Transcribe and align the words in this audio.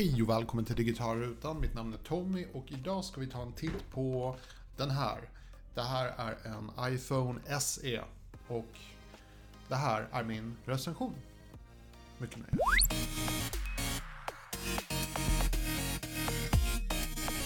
Hej 0.00 0.22
och 0.22 0.28
välkommen 0.28 0.64
till 0.64 0.76
Digitalrutan. 0.76 1.60
Mitt 1.60 1.74
namn 1.74 1.92
är 1.92 1.98
Tommy 1.98 2.46
och 2.52 2.64
idag 2.68 3.04
ska 3.04 3.20
vi 3.20 3.26
ta 3.26 3.42
en 3.42 3.52
titt 3.52 3.90
på 3.90 4.36
den 4.76 4.90
här. 4.90 5.18
Det 5.74 5.82
här 5.82 6.14
är 6.16 6.36
en 6.44 6.94
iPhone 6.94 7.60
SE 7.60 8.00
och 8.48 8.78
det 9.68 9.74
här 9.74 10.08
är 10.12 10.24
min 10.24 10.56
recension. 10.64 11.14
Mycket 12.18 12.38
nöje. 12.38 12.58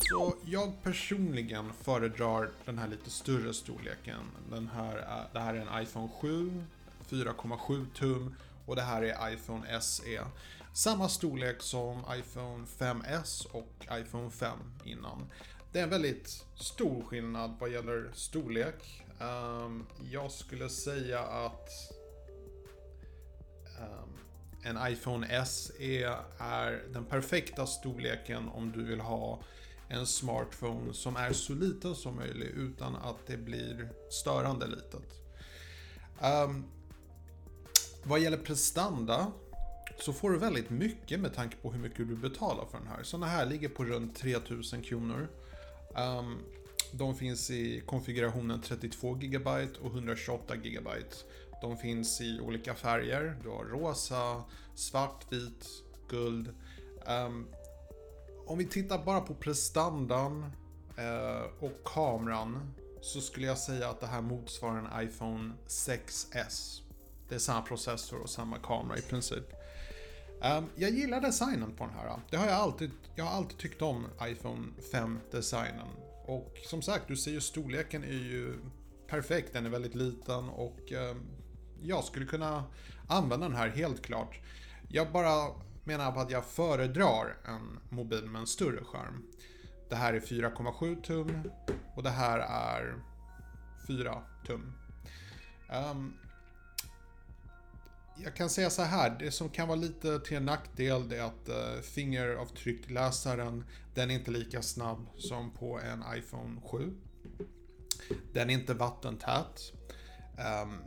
Så 0.00 0.34
jag 0.44 0.82
personligen 0.82 1.72
föredrar 1.72 2.50
den 2.64 2.78
här 2.78 2.88
lite 2.88 3.10
större 3.10 3.54
storleken. 3.54 4.20
Den 4.50 4.68
här 4.68 5.28
det 5.32 5.40
här 5.40 5.54
är 5.54 5.66
en 5.66 5.82
iPhone 5.82 6.08
7, 6.20 6.64
4,7 7.08 7.86
tum 7.94 8.34
och 8.68 8.76
det 8.76 8.82
här 8.82 9.02
är 9.02 9.32
iPhone 9.32 9.80
SE. 9.80 10.20
Samma 10.72 11.08
storlek 11.08 11.62
som 11.62 12.04
iPhone 12.18 12.66
5S 12.78 13.46
och 13.46 13.86
iPhone 13.92 14.30
5 14.30 14.58
innan. 14.84 15.30
Det 15.72 15.78
är 15.78 15.82
en 15.82 15.90
väldigt 15.90 16.44
stor 16.54 17.02
skillnad 17.02 17.56
vad 17.60 17.70
gäller 17.70 18.10
storlek. 18.14 19.04
Um, 19.20 19.86
jag 20.10 20.32
skulle 20.32 20.68
säga 20.68 21.20
att 21.20 21.68
um, 23.80 24.18
en 24.62 24.92
iPhone 24.92 25.44
SE 25.46 26.16
är 26.38 26.82
den 26.92 27.04
perfekta 27.04 27.66
storleken 27.66 28.48
om 28.48 28.72
du 28.72 28.84
vill 28.84 29.00
ha 29.00 29.42
en 29.88 30.06
smartphone 30.06 30.94
som 30.94 31.16
är 31.16 31.32
så 31.32 31.54
liten 31.54 31.94
som 31.94 32.16
möjligt 32.16 32.54
utan 32.56 32.96
att 32.96 33.26
det 33.26 33.36
blir 33.36 33.88
störande 34.10 34.66
litet. 34.66 35.12
Um, 36.22 36.77
vad 38.08 38.20
gäller 38.20 38.36
prestanda 38.36 39.32
så 39.98 40.12
får 40.12 40.30
du 40.30 40.38
väldigt 40.38 40.70
mycket 40.70 41.20
med 41.20 41.34
tanke 41.34 41.56
på 41.56 41.72
hur 41.72 41.78
mycket 41.78 42.08
du 42.08 42.16
betalar 42.16 42.66
för 42.70 42.78
den 42.78 42.86
här. 42.86 43.02
Sådana 43.02 43.26
här 43.26 43.46
ligger 43.46 43.68
på 43.68 43.84
runt 43.84 44.16
3000 44.16 44.82
kronor. 44.82 45.28
Um, 45.96 46.38
de 46.92 47.14
finns 47.14 47.50
i 47.50 47.82
konfigurationen 47.86 48.62
32 48.62 49.14
GB 49.14 49.50
och 49.82 49.90
128 49.94 50.56
GB. 50.56 50.90
De 51.62 51.76
finns 51.76 52.20
i 52.20 52.40
olika 52.40 52.74
färger. 52.74 53.36
Du 53.42 53.48
har 53.48 53.64
rosa, 53.64 54.42
svart, 54.74 55.32
vit, 55.32 55.66
guld. 56.08 56.48
Um, 57.06 57.46
om 58.46 58.58
vi 58.58 58.64
tittar 58.64 59.04
bara 59.04 59.20
på 59.20 59.34
prestandan 59.34 60.44
uh, 60.98 61.64
och 61.64 61.84
kameran 61.84 62.74
så 63.00 63.20
skulle 63.20 63.46
jag 63.46 63.58
säga 63.58 63.88
att 63.88 64.00
det 64.00 64.06
här 64.06 64.20
motsvarar 64.20 64.78
en 64.78 65.08
iPhone 65.08 65.52
6S. 65.66 66.87
Det 67.28 67.34
är 67.34 67.38
samma 67.38 67.62
processor 67.62 68.18
och 68.18 68.30
samma 68.30 68.58
kamera 68.58 68.98
i 68.98 69.02
princip. 69.02 69.44
Um, 70.42 70.66
jag 70.74 70.90
gillar 70.90 71.20
designen 71.20 71.72
på 71.76 71.84
den 71.84 71.94
här. 71.94 72.20
Det 72.30 72.36
har 72.36 72.46
jag 72.46 72.54
alltid, 72.54 72.90
jag 73.14 73.24
har 73.24 73.36
alltid 73.36 73.58
tyckt 73.58 73.82
om 73.82 74.06
iPhone 74.22 74.66
5-designen. 74.92 75.88
Och 76.26 76.54
som 76.66 76.82
sagt, 76.82 77.08
du 77.08 77.16
ser 77.16 77.30
ju 77.30 77.40
storleken 77.40 78.04
är 78.04 78.08
ju 78.08 78.54
perfekt. 79.08 79.52
Den 79.52 79.66
är 79.66 79.70
väldigt 79.70 79.94
liten 79.94 80.48
och 80.48 80.92
um, 80.92 81.26
jag 81.82 82.04
skulle 82.04 82.26
kunna 82.26 82.64
använda 83.08 83.48
den 83.48 83.56
här 83.56 83.68
helt 83.68 84.02
klart. 84.02 84.40
Jag 84.88 85.12
bara 85.12 85.54
menar 85.84 86.12
på 86.12 86.20
att 86.20 86.30
jag 86.30 86.44
föredrar 86.44 87.36
en 87.44 87.78
mobil 87.96 88.24
med 88.24 88.40
en 88.40 88.46
större 88.46 88.84
skärm. 88.84 89.22
Det 89.88 89.96
här 89.96 90.14
är 90.14 90.20
4,7 90.20 91.02
tum 91.02 91.50
och 91.96 92.02
det 92.02 92.10
här 92.10 92.38
är 92.38 92.94
4 93.86 94.22
tum. 94.46 94.72
Um, 95.92 96.14
jag 98.28 98.36
kan 98.36 98.50
säga 98.50 98.70
så 98.70 98.82
här, 98.82 99.16
det 99.18 99.30
som 99.30 99.48
kan 99.48 99.68
vara 99.68 99.78
lite 99.78 100.20
till 100.20 100.36
en 100.36 100.44
nackdel 100.44 101.08
det 101.08 101.16
är 101.16 101.22
att 101.22 101.48
uh, 101.48 101.80
fingeravtryckläsaren, 101.82 103.64
den 103.94 104.10
är 104.10 104.14
inte 104.14 104.30
lika 104.30 104.62
snabb 104.62 105.06
som 105.18 105.50
på 105.50 105.80
en 105.80 106.04
iPhone 106.18 106.60
7. 106.64 106.94
Den 108.32 108.50
är 108.50 108.54
inte 108.54 108.74
vattentät. 108.74 109.72
Um, 110.62 110.78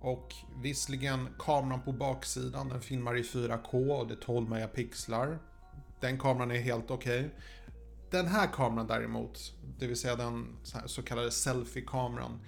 och 0.00 0.34
visserligen 0.62 1.28
kameran 1.38 1.82
på 1.82 1.92
baksidan, 1.92 2.68
den 2.68 2.80
filmar 2.80 3.16
i 3.16 3.22
4K 3.22 3.98
och 3.98 4.06
det 4.08 4.14
är 4.14 4.20
12 4.20 4.48
megapixlar. 4.48 5.38
Den 6.00 6.18
kameran 6.18 6.50
är 6.50 6.60
helt 6.60 6.90
okej. 6.90 7.20
Okay. 7.20 7.30
Den 8.10 8.26
här 8.26 8.46
kameran 8.46 8.86
däremot, 8.86 9.54
det 9.78 9.86
vill 9.86 9.96
säga 9.96 10.16
den 10.16 10.56
så 10.86 11.02
kallade 11.02 11.30
selfie-kameran, 11.30 12.40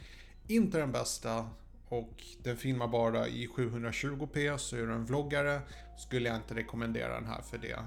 inte 0.47 0.79
den 0.79 0.93
bästa 0.93 1.51
och 1.99 2.25
den 2.43 2.57
filmar 2.57 2.89
bara 2.89 3.29
i 3.29 3.47
720p 3.47 4.57
så 4.57 4.77
är 4.77 4.87
du 4.87 4.93
en 4.93 5.05
vloggare 5.05 5.61
skulle 5.97 6.29
jag 6.29 6.37
inte 6.37 6.55
rekommendera 6.55 7.15
den 7.15 7.27
här 7.27 7.43
för 7.43 7.59
det. 7.59 7.85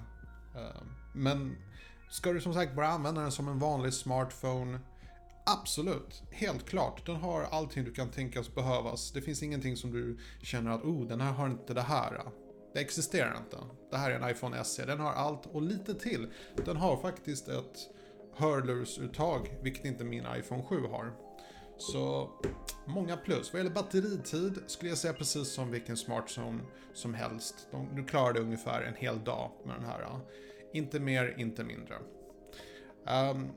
Eh, 0.55 0.81
men 1.13 1.55
ska 2.09 2.33
du 2.33 2.41
som 2.41 2.53
sagt 2.53 2.75
bara 2.75 2.87
använda 2.87 3.21
den 3.21 3.31
som 3.31 3.47
en 3.47 3.59
vanlig 3.59 3.93
smartphone 3.93 4.79
Absolut, 5.49 6.23
helt 6.31 6.69
klart. 6.69 7.05
Den 7.05 7.15
har 7.15 7.43
allting 7.43 7.83
du 7.83 7.93
kan 7.93 8.09
tänkas 8.09 8.55
behövas. 8.55 9.11
Det 9.11 9.21
finns 9.21 9.43
ingenting 9.43 9.77
som 9.77 9.91
du 9.91 10.17
känner 10.41 10.71
att 10.71 10.83
oh, 10.83 11.07
den 11.07 11.21
här 11.21 11.31
har 11.31 11.47
inte 11.47 11.73
det 11.73 11.81
här. 11.81 12.21
Det 12.73 12.79
existerar 12.79 13.37
inte. 13.37 13.57
Det 13.91 13.97
här 13.97 14.11
är 14.11 14.19
en 14.19 14.29
iPhone 14.29 14.63
SE. 14.63 14.85
Den 14.85 14.99
har 14.99 15.11
allt 15.11 15.45
och 15.45 15.61
lite 15.61 15.93
till. 15.93 16.27
Den 16.65 16.77
har 16.77 16.97
faktiskt 16.97 17.47
ett 17.47 17.89
hörlursuttag, 18.35 19.57
vilket 19.61 19.85
inte 19.85 20.03
min 20.03 20.25
iPhone 20.37 20.63
7 20.63 20.81
har. 20.91 21.13
Så 21.77 22.29
många 22.85 23.17
plus. 23.17 23.53
Vad 23.53 23.59
gäller 23.59 23.75
batteritid 23.75 24.59
skulle 24.67 24.89
jag 24.89 24.97
säga 24.97 25.13
precis 25.13 25.47
som 25.47 25.71
vilken 25.71 25.97
smartphone 25.97 26.59
som 26.93 27.13
helst. 27.13 27.67
du 27.95 28.03
klarar 28.03 28.33
det 28.33 28.39
ungefär 28.39 28.81
en 28.81 28.95
hel 28.95 29.23
dag 29.23 29.51
med 29.65 29.75
den 29.75 29.85
här. 29.85 30.19
Inte 30.73 30.99
mer, 30.99 31.35
inte 31.37 31.63
mindre. 31.63 31.95
Um, 33.31 33.49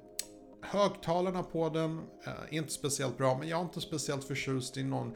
högtalarna 0.62 1.42
på 1.42 1.68
den 1.68 1.98
uh, 1.98 2.04
är 2.26 2.54
inte 2.54 2.72
speciellt 2.72 3.18
bra, 3.18 3.38
men 3.38 3.48
jag 3.48 3.60
är 3.60 3.64
inte 3.64 3.80
speciellt 3.80 4.24
förtjust 4.24 4.76
i 4.76 4.82
någon 4.82 5.14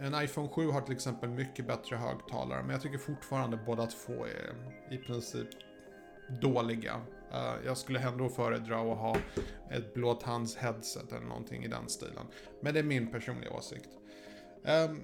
en 0.00 0.22
iPhone 0.24 0.48
7 0.48 0.70
har 0.70 0.80
till 0.80 0.94
exempel 0.94 1.30
mycket 1.30 1.66
bättre 1.66 1.96
högtalare, 1.96 2.62
men 2.62 2.70
jag 2.70 2.82
tycker 2.82 2.98
fortfarande 2.98 3.56
båda 3.66 3.86
två 3.86 4.12
är 4.12 4.54
i 4.90 4.98
princip 4.98 5.48
dåliga. 6.28 6.94
Uh, 7.32 7.66
jag 7.66 7.78
skulle 7.78 8.00
ändå 8.00 8.28
föredra 8.28 8.76
att 8.76 8.98
ha 8.98 9.16
ett 9.70 9.94
blåtands-headset 9.94 11.12
eller 11.12 11.26
någonting 11.26 11.64
i 11.64 11.68
den 11.68 11.88
stilen. 11.88 12.26
Men 12.60 12.74
det 12.74 12.80
är 12.80 12.84
min 12.84 13.06
personliga 13.06 13.50
åsikt. 13.50 13.88
Um, 14.88 15.00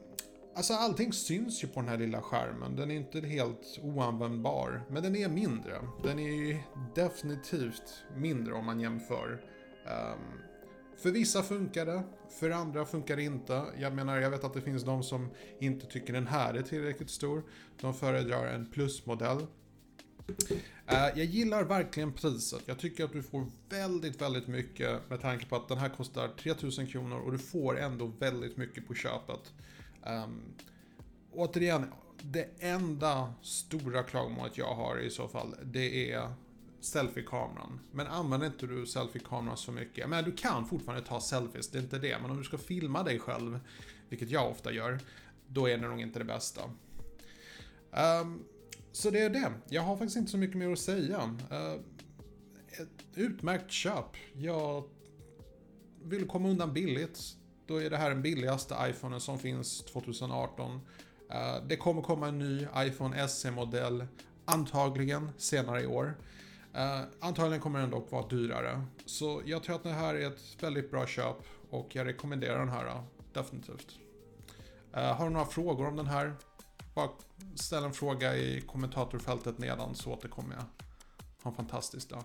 alltså 0.54 0.75
allting 0.75 1.12
syns 1.12 1.64
ju 1.64 1.69
på 1.69 1.80
den 1.80 1.88
här 1.88 1.98
lilla 1.98 2.22
skärmen. 2.22 2.76
Den 2.76 2.91
är 2.91 2.94
inte 2.94 3.20
helt 3.20 3.78
oanvändbar. 3.82 4.82
Men 4.91 5.03
den 5.03 5.16
är 5.16 5.28
mindre. 5.28 5.80
Den 6.03 6.19
är 6.19 6.32
ju 6.32 6.59
definitivt 6.94 8.04
mindre 8.16 8.54
om 8.54 8.66
man 8.66 8.80
jämför. 8.80 9.41
Um, 9.86 10.41
för 11.03 11.10
vissa 11.10 11.42
funkar 11.42 11.86
det, 11.86 12.03
för 12.41 12.50
andra 12.50 12.84
funkar 12.84 13.16
det 13.16 13.22
inte. 13.22 13.64
Jag 13.78 13.92
menar, 13.92 14.16
jag 14.20 14.30
vet 14.30 14.44
att 14.44 14.54
det 14.54 14.60
finns 14.60 14.84
de 14.84 15.03
som 15.03 15.30
inte 15.59 15.86
tycker 15.86 16.12
den 16.12 16.26
här 16.26 16.54
är 16.54 16.62
tillräckligt 16.62 17.10
stor. 17.10 17.42
De 17.80 17.94
föredrar 17.94 18.47
en 18.47 18.70
plusmodell 18.70 19.47
Eh, 20.91 21.09
jag 21.19 21.25
gillar 21.25 21.65
verkligen 21.65 22.12
priset. 22.12 22.62
Jag 22.67 22.78
tycker 22.78 23.05
att 23.05 23.12
du 23.12 23.23
får 23.23 23.47
väldigt, 23.69 24.21
väldigt 24.21 24.47
mycket 24.47 25.11
med 25.11 25.21
tanke 25.21 25.47
på 25.47 25.56
att 25.56 25.69
den 25.69 25.78
här 25.78 25.89
kostar 25.89 26.28
3000 26.28 26.87
kronor 26.87 27.21
och 27.21 27.33
du 27.33 27.39
får 27.39 27.78
ändå 27.78 28.06
väldigt 28.06 28.56
mycket 28.56 28.89
på 28.89 28.95
köpet. 28.95 29.53
Um, 30.06 30.43
återigen, 31.33 31.93
det 32.23 32.49
enda 32.59 33.34
stora 33.43 34.03
klagomålet 34.03 34.59
jag 34.59 34.75
har 34.75 34.99
i 34.99 35.11
så 35.11 35.28
fall, 35.28 35.55
det 35.65 36.12
är 36.12 36.33
selfie-kameran. 36.81 37.81
Men 37.93 38.07
använder 38.07 38.47
inte 38.47 38.67
du 38.67 38.87
selfie-kameran 38.87 39.57
så 39.57 39.72
mycket, 39.72 40.09
men 40.09 40.25
du 40.25 40.33
kan 40.33 40.67
fortfarande 40.67 41.07
ta 41.07 41.21
selfies, 41.21 41.69
det 41.69 41.78
är 41.78 41.83
inte 41.83 41.99
det. 41.99 42.19
Men 42.22 42.31
om 42.31 42.39
du 42.39 42.45
ska 42.45 42.59
filma 42.59 43.03
dig 43.03 43.19
själv, 43.19 43.61
vilket 44.09 44.31
jag 44.31 44.51
ofta 44.51 44.72
gör, 44.72 44.99
då 45.47 45.69
är 45.69 45.78
det 45.78 45.89
nog 45.89 46.01
inte 46.01 46.19
det 46.19 46.25
bästa. 46.25 46.61
Um, 48.22 48.45
så 48.92 49.10
det 49.10 49.21
är 49.21 49.31
det. 49.31 49.53
Jag 49.69 49.83
har 49.83 49.97
faktiskt 49.97 50.16
inte 50.16 50.31
så 50.31 50.39
mycket 50.39 50.57
mer 50.57 50.72
att 50.72 50.78
säga. 50.78 51.37
Uh, 51.53 51.81
ett 52.81 53.04
utmärkt 53.15 53.71
köp. 53.71 54.16
Jag 54.33 54.84
vill 56.03 56.28
komma 56.28 56.48
undan 56.48 56.72
billigt. 56.72 57.21
Då 57.66 57.77
är 57.83 57.91
det 57.91 57.97
här 57.97 58.10
den 58.10 58.22
billigaste 58.22 58.77
iPhonen 58.81 59.21
som 59.21 59.39
finns 59.39 59.84
2018. 59.84 60.71
Uh, 60.71 60.81
eh, 61.37 61.63
det 61.66 61.77
kommer 61.77 62.03
komma 62.03 62.28
en 62.28 62.39
ny 62.39 62.66
iPhone 62.77 63.28
SE-modell 63.28 64.07
antagligen 64.45 65.31
senare 65.36 65.83
i 65.83 65.86
år. 65.86 66.15
Uh, 66.75 67.03
antagligen 67.21 67.60
kommer 67.60 67.81
den 67.81 67.91
dock 67.91 68.10
vara 68.13 68.27
dyrare. 68.27 68.83
Så 69.07 69.43
jag 69.45 69.63
tror 69.63 69.77
att 69.77 69.83
det 69.83 69.93
här 69.93 70.15
är 70.15 70.27
ett 70.27 70.63
väldigt 70.63 70.91
bra 70.91 71.07
köp 71.07 71.36
och 71.71 71.97
jag 71.97 72.07
rekommenderar 72.07 72.59
den 72.59 72.69
här 72.69 73.03
definitivt. 73.33 73.98
Uh, 74.97 75.03
har 75.03 75.25
du 75.25 75.31
några 75.31 75.47
frågor 75.47 75.86
om 75.86 75.97
den 75.97 76.07
här? 76.07 76.34
Bara 76.95 77.09
ställ 77.54 77.84
en 77.84 77.92
fråga 77.92 78.37
i 78.37 78.60
kommentatorfältet 78.60 79.59
nedan 79.59 79.95
så 79.95 80.13
återkommer 80.13 80.54
jag. 80.54 80.65
Ha 81.42 81.51
en 81.51 81.57
fantastisk 81.57 82.09
dag. 82.09 82.22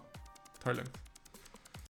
Ta 0.63 0.69
det 0.69 0.75
lugnt. 0.75 1.04